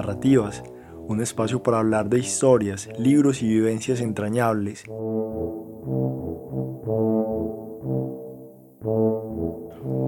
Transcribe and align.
Narrativas, 0.00 0.62
un 1.08 1.20
espacio 1.20 1.62
para 1.62 1.78
hablar 1.78 2.08
de 2.08 2.20
historias, 2.20 2.88
libros 2.98 3.42
y 3.42 3.48
vivencias 3.48 4.00
entrañables. 4.00 4.84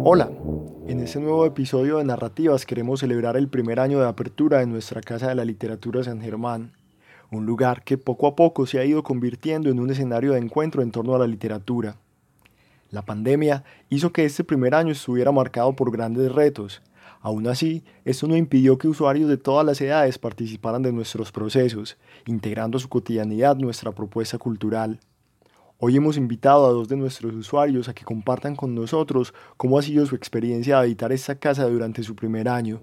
Hola, 0.05 0.31
en 0.89 1.01
este 1.01 1.21
nuevo 1.21 1.45
episodio 1.45 1.99
de 1.99 2.05
Narrativas 2.05 2.65
queremos 2.65 3.01
celebrar 3.01 3.37
el 3.37 3.49
primer 3.49 3.81
año 3.81 4.01
de 4.01 4.09
apertura 4.09 4.61
de 4.61 4.67
nuestra 4.67 5.03
Casa 5.03 5.29
de 5.29 5.35
la 5.35 5.45
Literatura 5.45 6.03
San 6.03 6.23
Germán, 6.23 6.73
un 7.31 7.45
lugar 7.45 7.85
que 7.85 7.99
poco 7.99 8.27
a 8.27 8.35
poco 8.35 8.65
se 8.65 8.79
ha 8.79 8.87
ido 8.87 9.03
convirtiendo 9.03 9.69
en 9.69 9.79
un 9.79 9.91
escenario 9.91 10.33
de 10.33 10.39
encuentro 10.39 10.81
en 10.81 10.91
torno 10.91 11.15
a 11.15 11.19
la 11.19 11.27
literatura. 11.27 11.97
La 12.91 13.03
pandemia 13.03 13.63
hizo 13.91 14.11
que 14.11 14.25
este 14.25 14.43
primer 14.43 14.75
año 14.75 14.93
estuviera 14.93 15.33
marcado 15.33 15.77
por 15.77 15.93
grandes 15.93 16.33
retos. 16.33 16.81
Aún 17.23 17.47
así, 17.47 17.85
esto 18.05 18.27
no 18.27 18.37
impidió 18.37 18.79
que 18.79 18.89
usuarios 18.89 19.29
de 19.29 19.37
todas 19.37 19.65
las 19.65 19.81
edades 19.81 20.19
participaran 20.19 20.83
de 20.83 20.93
nuestros 20.93 21.31
procesos, 21.31 21.97
integrando 22.27 22.81
su 22.81 22.89
cotidianidad 22.89 23.57
nuestra 23.57 23.93
propuesta 23.93 24.39
cultural. 24.39 24.99
Hoy 25.79 25.97
hemos 25.97 26.17
invitado 26.17 26.67
a 26.67 26.73
dos 26.73 26.89
de 26.89 26.97
nuestros 26.97 27.33
usuarios 27.35 27.89
a 27.89 27.95
que 27.95 28.05
compartan 28.05 28.57
con 28.57 28.75
nosotros 28.75 29.35
cómo 29.57 29.79
ha 29.79 29.83
sido 29.83 30.05
su 30.05 30.17
experiencia 30.17 30.75
de 30.75 30.83
habitar 30.83 31.13
esta 31.13 31.37
casa 31.37 31.69
durante 31.69 32.03
su 32.03 32.17
primer 32.17 32.49
año. 32.49 32.81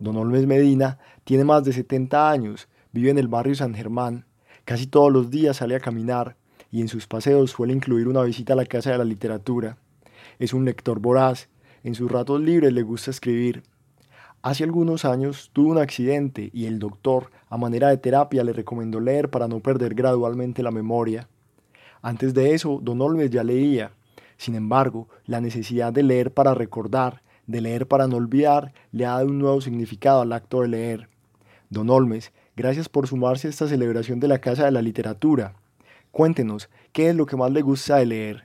Don 0.00 0.16
Olmes 0.16 0.46
Medina 0.46 0.98
tiene 1.24 1.44
más 1.44 1.64
de 1.64 1.74
70 1.74 2.30
años, 2.30 2.66
vive 2.92 3.10
en 3.10 3.18
el 3.18 3.28
barrio 3.28 3.54
San 3.54 3.74
Germán, 3.74 4.24
casi 4.64 4.86
todos 4.86 5.12
los 5.12 5.30
días 5.30 5.58
sale 5.58 5.76
a 5.76 5.80
caminar 5.80 6.36
y 6.74 6.80
en 6.80 6.88
sus 6.88 7.06
paseos 7.06 7.52
suele 7.52 7.72
incluir 7.72 8.08
una 8.08 8.24
visita 8.24 8.54
a 8.54 8.56
la 8.56 8.66
Casa 8.66 8.90
de 8.90 8.98
la 8.98 9.04
Literatura. 9.04 9.76
Es 10.40 10.52
un 10.52 10.64
lector 10.64 10.98
voraz, 10.98 11.48
en 11.84 11.94
sus 11.94 12.10
ratos 12.10 12.40
libres 12.40 12.72
le 12.72 12.82
gusta 12.82 13.12
escribir. 13.12 13.62
Hace 14.42 14.64
algunos 14.64 15.04
años 15.04 15.50
tuvo 15.52 15.70
un 15.70 15.78
accidente 15.78 16.50
y 16.52 16.66
el 16.66 16.80
doctor, 16.80 17.30
a 17.48 17.56
manera 17.58 17.90
de 17.90 17.98
terapia, 17.98 18.42
le 18.42 18.52
recomendó 18.52 18.98
leer 18.98 19.30
para 19.30 19.46
no 19.46 19.60
perder 19.60 19.94
gradualmente 19.94 20.64
la 20.64 20.72
memoria. 20.72 21.28
Antes 22.02 22.34
de 22.34 22.54
eso, 22.54 22.80
don 22.82 23.00
Olmes 23.00 23.30
ya 23.30 23.44
leía. 23.44 23.92
Sin 24.36 24.56
embargo, 24.56 25.08
la 25.26 25.40
necesidad 25.40 25.92
de 25.92 26.02
leer 26.02 26.34
para 26.34 26.54
recordar 26.54 27.22
de 27.46 27.60
leer 27.60 27.86
para 27.86 28.08
no 28.08 28.16
olvidar 28.16 28.72
le 28.90 29.06
ha 29.06 29.10
dado 29.10 29.26
un 29.26 29.38
nuevo 29.38 29.60
significado 29.60 30.22
al 30.22 30.32
acto 30.32 30.62
de 30.62 30.68
leer. 30.68 31.08
Don 31.70 31.88
Olmes, 31.88 32.32
gracias 32.56 32.88
por 32.88 33.06
sumarse 33.06 33.46
a 33.46 33.50
esta 33.50 33.68
celebración 33.68 34.18
de 34.18 34.26
la 34.26 34.40
Casa 34.40 34.64
de 34.64 34.72
la 34.72 34.82
Literatura. 34.82 35.54
Cuéntenos, 36.14 36.70
¿qué 36.92 37.08
es 37.08 37.16
lo 37.16 37.26
que 37.26 37.36
más 37.36 37.50
le 37.50 37.60
gusta 37.60 37.96
de 37.96 38.06
leer? 38.06 38.44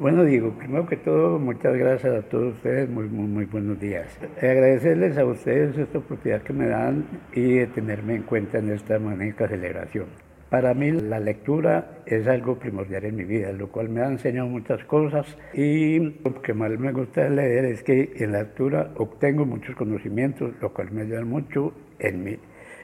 Bueno, 0.00 0.24
digo, 0.24 0.50
primero 0.58 0.84
que 0.84 0.96
todo, 0.96 1.38
muchas 1.38 1.76
gracias 1.76 2.12
a 2.12 2.28
todos 2.28 2.56
ustedes, 2.56 2.90
muy, 2.90 3.08
muy, 3.08 3.28
muy 3.28 3.44
buenos 3.44 3.78
días. 3.78 4.18
Agradecerles 4.36 5.16
a 5.16 5.24
ustedes 5.24 5.78
esta 5.78 5.98
oportunidad 5.98 6.42
que 6.42 6.52
me 6.52 6.66
dan 6.66 7.06
y 7.32 7.58
de 7.58 7.68
tenerme 7.68 8.16
en 8.16 8.24
cuenta 8.24 8.58
en 8.58 8.72
esta 8.72 8.98
magnífica 8.98 9.46
celebración. 9.46 10.06
Para 10.50 10.74
mí 10.74 10.90
la 10.90 11.20
lectura 11.20 12.02
es 12.04 12.26
algo 12.26 12.58
primordial 12.58 13.04
en 13.04 13.14
mi 13.14 13.24
vida, 13.24 13.52
lo 13.52 13.68
cual 13.68 13.90
me 13.90 14.00
ha 14.00 14.08
enseñado 14.08 14.48
muchas 14.48 14.84
cosas 14.86 15.24
y 15.54 16.00
lo 16.00 16.42
que 16.42 16.52
más 16.52 16.76
me 16.80 16.90
gusta 16.90 17.28
leer 17.28 17.66
es 17.66 17.84
que 17.84 18.12
en 18.16 18.32
la 18.32 18.42
lectura 18.42 18.90
obtengo 18.96 19.46
muchos 19.46 19.76
conocimientos, 19.76 20.50
lo 20.60 20.74
cual 20.74 20.90
me 20.90 21.02
ayuda 21.02 21.24
mucho 21.24 21.72
en 22.00 22.24
mi, 22.24 22.36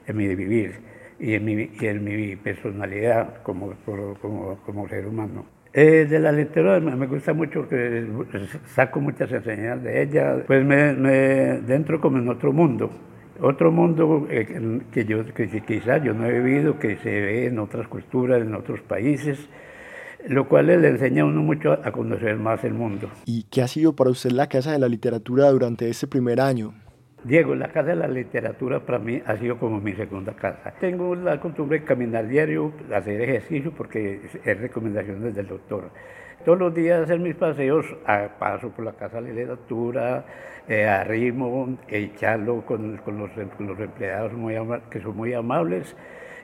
en 0.06 0.16
mi 0.16 0.32
vivir 0.36 0.93
y 1.18 1.34
en 1.34 1.44
mi, 1.44 1.70
en 1.80 2.04
mi 2.04 2.36
personalidad 2.36 3.42
como, 3.42 3.74
como, 3.84 4.58
como 4.64 4.88
ser 4.88 5.06
humano. 5.06 5.46
Eh, 5.72 6.06
de 6.08 6.20
la 6.20 6.30
lectura 6.30 6.78
me 6.78 7.06
gusta 7.06 7.32
mucho 7.32 7.68
que 7.68 8.06
saco 8.66 9.00
muchas 9.00 9.32
enseñanzas 9.32 9.82
de 9.82 10.02
ella, 10.02 10.36
pues 10.46 10.64
me, 10.64 10.92
me 10.92 11.12
dentro 11.62 12.00
como 12.00 12.18
en 12.18 12.28
otro 12.28 12.52
mundo 12.52 12.90
otro 13.40 13.72
mundo 13.72 14.26
eh, 14.30 14.80
que, 14.92 15.04
yo, 15.04 15.24
que 15.34 15.48
quizás 15.66 16.02
yo 16.02 16.14
no 16.14 16.26
he 16.26 16.40
vivido, 16.40 16.78
que 16.78 16.96
se 16.96 17.08
ve 17.08 17.46
en 17.46 17.58
otras 17.58 17.88
culturas, 17.88 18.40
en 18.40 18.54
otros 18.54 18.80
países, 18.80 19.38
lo 20.28 20.48
cual 20.48 20.66
le 20.66 20.88
enseña 20.88 21.22
a 21.22 21.26
uno 21.26 21.42
mucho 21.42 21.72
a 21.72 21.92
conocer 21.92 22.36
más 22.36 22.62
el 22.64 22.74
mundo. 22.74 23.10
¿Y 23.26 23.44
qué 23.44 23.62
ha 23.62 23.68
sido 23.68 23.94
para 23.94 24.10
usted 24.10 24.30
la 24.30 24.48
Casa 24.48 24.72
de 24.72 24.78
la 24.78 24.88
Literatura 24.88 25.50
durante 25.50 25.88
ese 25.88 26.06
primer 26.06 26.40
año? 26.40 26.74
Diego, 27.24 27.54
la 27.54 27.68
Casa 27.68 27.88
de 27.88 27.96
la 27.96 28.06
Literatura 28.06 28.80
para 28.80 28.98
mí 28.98 29.22
ha 29.24 29.38
sido 29.38 29.58
como 29.58 29.80
mi 29.80 29.94
segunda 29.94 30.34
casa. 30.34 30.74
Tengo 30.78 31.14
la 31.14 31.40
costumbre 31.40 31.80
de 31.80 31.84
caminar 31.86 32.28
diario, 32.28 32.70
hacer 32.94 33.18
ejercicio, 33.22 33.72
porque 33.74 34.20
es 34.44 34.60
recomendación 34.60 35.32
del 35.32 35.46
doctor. 35.46 35.88
Todos 36.44 36.58
los 36.58 36.74
días 36.74 37.04
hacer 37.04 37.20
mis 37.20 37.34
paseos, 37.34 37.86
a 38.04 38.28
paso 38.38 38.68
por 38.68 38.84
la 38.84 38.92
Casa 38.92 39.22
de 39.22 39.28
la 39.28 39.28
Literatura, 39.28 40.26
eh, 40.68 40.84
arrimo, 40.84 41.78
echarlo 41.88 42.60
con, 42.66 42.98
con, 42.98 43.18
los, 43.18 43.30
los, 43.58 43.80
empleados 43.80 44.34
muy 44.34 44.56
que 44.90 45.00
son 45.00 45.16
muy 45.16 45.32
amables. 45.32 45.96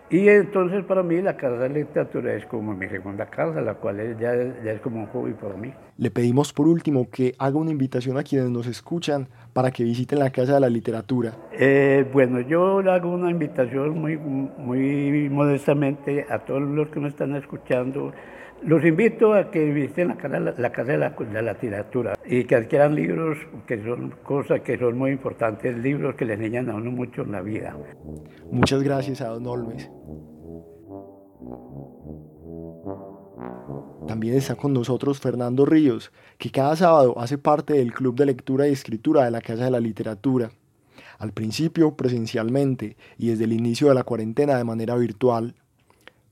Y 0.08 0.28
entonces 0.28 0.82
para 0.86 1.02
mí 1.02 1.20
la 1.20 1.36
Casa 1.36 1.58
de 1.58 1.68
la 1.68 1.74
Literatura 1.74 2.34
es 2.34 2.46
como 2.46 2.74
mi 2.74 2.88
segunda 2.88 3.26
casa, 3.26 3.60
la 3.60 3.74
cual 3.74 4.00
es, 4.00 4.18
ya, 4.18 4.34
ya, 4.64 4.72
es 4.72 4.80
como 4.80 5.00
un 5.00 5.06
hobby 5.08 5.34
para 5.34 5.54
mí. 5.54 5.72
Le 5.98 6.10
pedimos 6.10 6.54
por 6.54 6.66
último 6.66 7.10
que 7.10 7.34
haga 7.38 7.58
una 7.58 7.70
invitación 7.70 8.16
a 8.16 8.22
quienes 8.22 8.48
nos 8.48 8.66
escuchan 8.66 9.28
para 9.52 9.70
que 9.70 9.84
visiten 9.84 10.18
la 10.18 10.30
Casa 10.30 10.54
de 10.54 10.60
la 10.60 10.68
Literatura. 10.68 11.32
Eh, 11.52 12.06
bueno, 12.12 12.40
yo 12.40 12.82
le 12.82 12.90
hago 12.90 13.10
una 13.10 13.30
invitación 13.30 13.98
muy, 13.98 14.16
muy 14.16 15.28
modestamente 15.28 16.26
a 16.28 16.38
todos 16.40 16.62
los 16.62 16.88
que 16.88 17.00
me 17.00 17.08
están 17.08 17.34
escuchando 17.36 18.12
los 18.62 18.84
invito 18.84 19.32
a 19.32 19.50
que 19.50 19.64
visiten 19.64 20.08
la, 20.08 20.16
Casa 20.16 20.92
de 20.92 20.98
la, 20.98 21.52
Literatura 21.52 22.14
y 22.26 22.44
que 22.44 22.56
adquieran 22.56 22.94
libros 22.94 23.38
que 23.66 23.82
son 23.82 24.10
cosas 24.22 24.60
que 24.60 24.78
son 24.78 24.98
muy 24.98 25.12
importantes, 25.12 25.76
libros 25.78 26.14
que 26.14 26.26
le 26.26 26.34
enseñan 26.34 26.68
a 26.68 26.74
uno 26.74 26.90
mucho 26.90 27.22
en 27.22 27.32
la 27.32 27.40
vida. 27.40 27.74
Muchas 28.50 28.82
gracias 28.82 29.22
a 29.22 29.28
Don 29.28 29.46
Olmes. 29.46 29.90
También 34.10 34.34
está 34.34 34.56
con 34.56 34.72
nosotros 34.72 35.20
Fernando 35.20 35.64
Ríos, 35.64 36.10
que 36.36 36.50
cada 36.50 36.74
sábado 36.74 37.16
hace 37.20 37.38
parte 37.38 37.74
del 37.74 37.92
Club 37.92 38.16
de 38.16 38.26
Lectura 38.26 38.66
y 38.66 38.72
Escritura 38.72 39.24
de 39.24 39.30
la 39.30 39.40
Casa 39.40 39.66
de 39.66 39.70
la 39.70 39.78
Literatura. 39.78 40.50
Al 41.20 41.30
principio 41.30 41.94
presencialmente 41.94 42.96
y 43.18 43.28
desde 43.28 43.44
el 43.44 43.52
inicio 43.52 43.86
de 43.86 43.94
la 43.94 44.02
cuarentena 44.02 44.56
de 44.56 44.64
manera 44.64 44.96
virtual. 44.96 45.54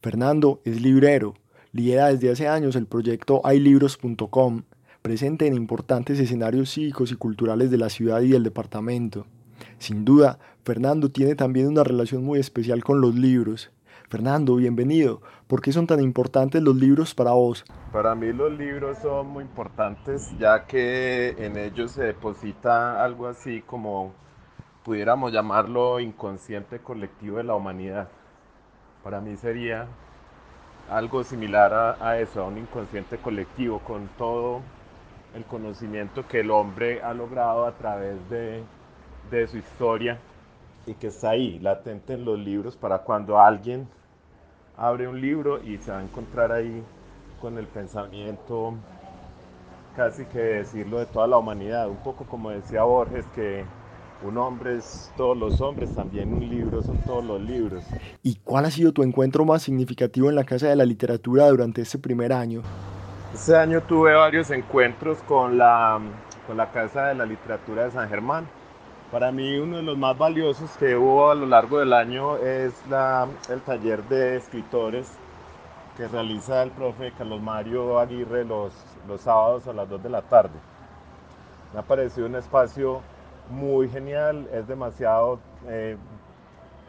Fernando 0.03 0.61
es 0.65 0.81
librero, 0.81 1.35
lidera 1.71 2.09
desde 2.09 2.33
hace 2.33 2.49
años 2.49 2.75
el 2.75 2.87
proyecto 2.87 3.43
haylibros.com, 3.45 4.63
presente 5.01 5.47
en 5.47 5.55
importantes 5.55 6.19
escenarios 6.19 6.73
cívicos 6.73 7.13
y 7.13 7.15
culturales 7.15 7.71
de 7.71 7.79
la 7.79 7.91
ciudad 7.91 8.23
y 8.23 8.31
del 8.31 8.43
departamento. 8.43 9.25
Sin 9.79 10.05
duda, 10.05 10.41
Fernando 10.65 11.13
tiene 11.13 11.37
también 11.37 11.69
una 11.69 11.85
relación 11.85 12.25
muy 12.25 12.41
especial 12.41 12.83
con 12.83 13.01
los 13.01 13.15
libros. 13.15 13.71
Fernando, 14.09 14.57
bienvenido. 14.57 15.21
¿Por 15.47 15.61
qué 15.61 15.73
son 15.73 15.87
tan 15.87 16.01
importantes 16.01 16.63
los 16.63 16.77
libros 16.77 17.15
para 17.15 17.33
vos? 17.33 17.65
Para 17.93 18.15
mí 18.15 18.33
los 18.33 18.53
libros 18.53 18.99
son 18.99 19.29
muy 19.29 19.45
importantes 19.45 20.33
ya 20.39 20.65
que 20.67 21.35
en 21.39 21.57
ellos 21.57 21.93
se 21.93 22.05
deposita 22.05 23.05
algo 23.05 23.27
así 23.27 23.63
como 23.63 24.13
pudiéramos 24.85 25.33
llamarlo 25.33 26.01
inconsciente 26.01 26.79
colectivo 26.79 27.37
de 27.37 27.45
la 27.45 27.55
humanidad. 27.55 28.09
Para 29.05 29.21
mí 29.21 29.37
sería 29.37 29.87
algo 30.91 31.25
similar 31.25 31.97
a, 32.01 32.19
eso, 32.19 32.43
a 32.43 32.47
un 32.47 32.59
inconsciente 32.59 33.19
colectivo, 33.19 33.81
con 33.81 34.09
todo 34.17 34.63
el 35.35 35.45
conocimiento 35.45 36.27
que 36.27 36.41
el 36.41 36.51
hombre 36.51 37.03
ha 37.03 37.13
logrado 37.13 37.67
a 37.67 37.73
través 37.73 38.17
de, 38.31 38.63
de 39.31 39.47
su 39.47 39.59
historia 39.59 40.19
y 40.89 40.95
que 40.95 41.09
está 41.09 41.31
ahí, 41.31 41.59
latente 41.59 42.15
en 42.15 42.25
los 42.25 42.39
libros, 42.39 42.77
para 42.77 42.99
cuando 42.99 43.39
alguien 43.39 43.89
abre 44.77 45.07
un 45.09 45.21
libro 45.21 45.63
y 45.63 45.77
se 45.79 45.91
va 45.91 45.99
a 45.99 46.03
encontrar 46.03 46.53
ahí 46.53 46.83
con 47.41 47.59
el 47.59 47.67
pensamiento 47.67 48.75
casi 49.97 50.25
que 50.27 50.39
decirlo 50.39 50.99
de 50.99 51.07
toda 51.07 51.27
la 51.27 51.39
humanidad, 51.39 51.89
un 51.89 51.97
poco 51.97 52.25
como 52.25 52.51
decía 52.51 52.85
Borges, 52.85 53.25
que 53.35 53.65
un 54.23 54.37
hombre 54.39 54.77
es 54.77 55.13
todos 55.17 55.37
los 55.37 55.61
hombres, 55.61 55.95
también 55.95 56.33
un 56.33 56.49
libro 56.49 56.83
son 56.83 56.99
todos 56.99 57.25
los 57.25 57.41
libros. 57.41 57.85
¿Y 58.23 58.37
cuál 58.37 58.65
ha 58.65 58.71
sido 58.71 58.93
tu 58.93 59.03
encuentro 59.03 59.45
más 59.45 59.63
significativo 59.63 60.29
en 60.29 60.37
la 60.37 60.45
Casa 60.45 60.69
de 60.69 60.77
la 60.77 60.85
Literatura 60.85 61.49
durante 61.49 61.83
este 61.83 61.99
primer 61.99 62.33
año? 62.33 62.63
Este 63.35 63.57
año 63.57 63.83
tuve 63.83 64.15
varios 64.15 64.51
encuentros 64.51 65.19
con 65.23 65.59
la, 65.59 66.01
con 66.47 66.57
la 66.57 66.71
Casa 66.71 67.09
de 67.09 67.15
la 67.15 67.27
Literatura 67.27 67.85
de 67.85 67.91
San 67.91 68.09
Germán. 68.09 68.47
Para 69.11 69.33
mí 69.33 69.57
uno 69.57 69.79
de 69.79 69.83
los 69.83 69.97
más 69.97 70.19
valiosos 70.19 70.71
que 70.77 70.95
hubo 70.95 71.31
a 71.31 71.35
lo 71.35 71.47
largo 71.47 71.79
del 71.79 71.95
año 71.95 72.37
es 72.37 72.75
el 73.49 73.63
taller 73.63 74.05
de 74.05 74.37
escritores 74.37 75.11
que 75.97 76.07
realiza 76.09 76.63
el 76.63 76.71
profe 76.73 77.13
Carlos 77.17 77.41
Mario 77.41 77.99
Aguirre 77.99 78.45
los, 78.45 78.71
los 79.09 79.23
sábados 79.23 79.67
a 79.67 79.73
las 79.73 79.89
2 79.89 80.03
de 80.03 80.11
la 80.11 80.21
tarde. 80.21 80.59
Me 81.73 81.81
ha 81.81 81.83
parecido 81.83 82.27
un 82.27 82.35
espacio 82.35 83.01
muy 83.49 83.89
genial, 83.89 84.47
es 84.53 84.69
demasiado, 84.69 85.41
eh, 85.69 85.97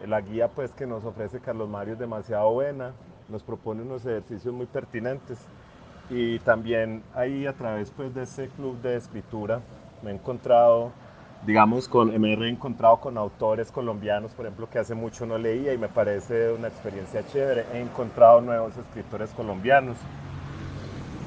la 0.06 0.20
guía 0.20 0.50
pues 0.50 0.72
que 0.74 0.86
nos 0.86 1.06
ofrece 1.06 1.40
Carlos 1.40 1.70
Mario 1.70 1.94
es 1.94 2.00
demasiado 2.00 2.52
buena, 2.52 2.92
nos 3.30 3.44
propone 3.44 3.82
unos 3.82 4.06
ejercicios 4.06 4.54
muy 4.54 4.66
pertinentes 4.66 5.40
y 6.10 6.40
también 6.40 7.02
ahí 7.16 7.48
a 7.48 7.54
través 7.54 7.92
pues, 7.92 8.14
de 8.14 8.24
ese 8.24 8.50
club 8.50 8.82
de 8.82 8.98
escritura 8.98 9.62
me 10.02 10.12
he 10.12 10.14
encontrado, 10.14 10.92
digamos, 11.46 11.88
con, 11.88 12.20
me 12.20 12.34
he 12.34 12.36
reencontrado 12.36 12.98
con 13.00 13.18
autores 13.18 13.72
colombianos, 13.72 14.32
por 14.32 14.46
ejemplo, 14.46 14.70
que 14.70 14.80
hace 14.80 14.96
mucho 14.96 15.26
no 15.26 15.38
leía 15.38 15.74
y 15.74 15.78
me 15.78 15.88
parece 15.88 16.52
una 16.52 16.68
experiencia 16.68 17.26
chévere. 17.28 17.66
He 17.74 17.82
encontrado 17.82 18.42
nuevos 18.42 18.76
escritores 18.78 19.32
colombianos. 19.32 19.98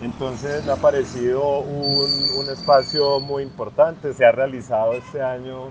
Entonces 0.02 0.68
ha 0.68 0.76
parecido 0.76 1.60
un, 1.60 2.40
un 2.40 2.50
espacio 2.50 3.20
muy 3.20 3.42
importante. 3.42 4.12
Se 4.12 4.24
ha 4.24 4.32
realizado 4.32 4.94
este 4.94 5.22
año 5.22 5.70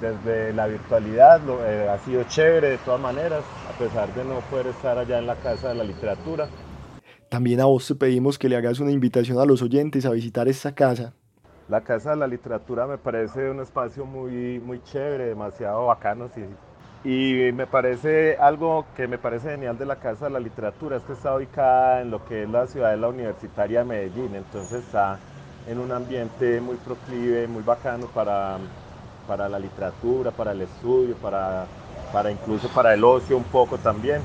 desde 0.00 0.52
la 0.52 0.66
virtualidad, 0.66 1.40
eh, 1.66 1.88
ha 1.88 1.98
sido 1.98 2.24
chévere 2.24 2.70
de 2.70 2.78
todas 2.78 3.00
maneras, 3.00 3.42
a 3.68 3.78
pesar 3.78 4.12
de 4.14 4.24
no 4.24 4.40
poder 4.50 4.68
estar 4.68 4.98
allá 4.98 5.18
en 5.18 5.26
la 5.26 5.36
Casa 5.36 5.70
de 5.70 5.74
la 5.74 5.84
Literatura. 5.84 6.48
También 7.28 7.60
a 7.60 7.66
vos 7.66 7.86
te 7.86 7.94
pedimos 7.94 8.38
que 8.38 8.48
le 8.48 8.56
hagas 8.56 8.80
una 8.80 8.90
invitación 8.90 9.38
a 9.38 9.44
los 9.44 9.60
oyentes 9.60 10.06
a 10.06 10.10
visitar 10.10 10.48
esta 10.48 10.74
casa. 10.74 11.14
La 11.68 11.82
Casa 11.82 12.10
de 12.10 12.16
la 12.16 12.26
Literatura 12.26 12.86
me 12.86 12.96
parece 12.96 13.50
un 13.50 13.60
espacio 13.60 14.06
muy, 14.06 14.58
muy 14.58 14.82
chévere, 14.84 15.26
demasiado 15.26 15.86
bacano. 15.86 16.28
Sí. 16.34 16.44
Y 17.04 17.52
me 17.52 17.66
parece 17.66 18.36
algo 18.38 18.86
que 18.96 19.06
me 19.06 19.18
parece 19.18 19.50
genial 19.50 19.76
de 19.76 19.84
la 19.84 19.96
Casa 19.96 20.26
de 20.26 20.32
la 20.32 20.40
Literatura, 20.40 20.96
es 20.96 21.02
que 21.02 21.12
está 21.12 21.34
ubicada 21.36 22.00
en 22.00 22.10
lo 22.10 22.24
que 22.24 22.44
es 22.44 22.48
la 22.48 22.66
ciudad 22.66 22.90
de 22.90 22.96
la 22.96 23.08
Universitaria 23.08 23.80
de 23.80 23.84
Medellín, 23.84 24.34
entonces 24.34 24.84
está 24.84 25.18
en 25.68 25.78
un 25.78 25.92
ambiente 25.92 26.60
muy 26.60 26.76
proclive, 26.76 27.46
muy 27.46 27.62
bacano 27.62 28.06
para, 28.06 28.56
para 29.28 29.48
la 29.48 29.58
literatura, 29.58 30.30
para 30.30 30.52
el 30.52 30.62
estudio, 30.62 31.14
para, 31.16 31.66
para 32.12 32.32
incluso 32.32 32.68
para 32.68 32.94
el 32.94 33.04
ocio 33.04 33.36
un 33.36 33.44
poco 33.44 33.76
también. 33.78 34.22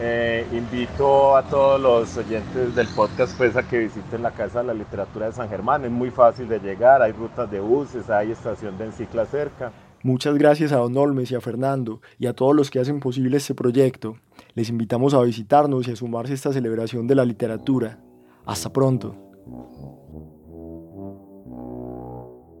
Eh, 0.00 0.44
invito 0.52 1.36
a 1.36 1.44
todos 1.44 1.80
los 1.80 2.16
oyentes 2.16 2.74
del 2.74 2.88
podcast 2.88 3.36
pues, 3.36 3.56
a 3.56 3.62
que 3.62 3.78
visiten 3.78 4.22
la 4.22 4.32
Casa 4.32 4.60
de 4.60 4.66
la 4.66 4.74
Literatura 4.74 5.26
de 5.26 5.32
San 5.32 5.48
Germán. 5.48 5.84
Es 5.84 5.90
muy 5.90 6.10
fácil 6.10 6.48
de 6.48 6.58
llegar, 6.58 7.00
hay 7.00 7.12
rutas 7.12 7.48
de 7.50 7.60
buses, 7.60 8.10
hay 8.10 8.32
estación 8.32 8.76
de 8.76 8.86
encicla 8.86 9.24
cerca. 9.26 9.72
Muchas 10.02 10.36
gracias 10.36 10.72
a 10.72 10.76
Don 10.76 10.96
Olmes 10.96 11.30
y 11.30 11.34
a 11.34 11.40
Fernando 11.40 12.00
y 12.18 12.26
a 12.26 12.34
todos 12.34 12.54
los 12.54 12.70
que 12.70 12.80
hacen 12.80 13.00
posible 13.00 13.36
este 13.36 13.54
proyecto. 13.54 14.16
Les 14.54 14.68
invitamos 14.68 15.14
a 15.14 15.22
visitarnos 15.22 15.86
y 15.88 15.92
a 15.92 15.96
sumarse 15.96 16.32
a 16.32 16.34
esta 16.34 16.52
celebración 16.52 17.06
de 17.06 17.14
la 17.14 17.24
literatura. 17.24 18.00
Hasta 18.44 18.72
pronto. 18.72 19.16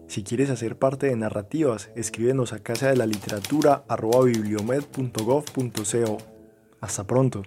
Si 0.06 0.22
quieres 0.22 0.50
hacer 0.50 0.78
parte 0.78 1.08
de 1.08 1.16
narrativas, 1.16 1.90
escríbenos 1.96 2.52
a 2.52 2.60
casa 2.60 2.88
de 2.88 2.96
la 2.96 3.06
literatura 3.06 3.84
Hasta 6.84 7.04
pronto. 7.04 7.42